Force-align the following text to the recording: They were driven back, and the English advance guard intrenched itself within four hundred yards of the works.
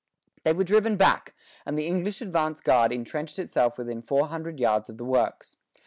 They 0.41 0.51
were 0.53 0.63
driven 0.63 0.97
back, 0.97 1.35
and 1.63 1.77
the 1.77 1.85
English 1.85 2.21
advance 2.23 2.59
guard 2.59 2.91
intrenched 2.91 3.37
itself 3.37 3.77
within 3.77 4.01
four 4.01 4.29
hundred 4.29 4.59
yards 4.59 4.89
of 4.89 4.97
the 4.97 5.05
works. 5.05 5.57